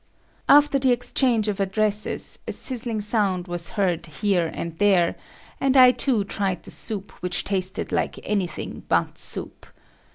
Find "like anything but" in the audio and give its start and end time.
7.91-9.19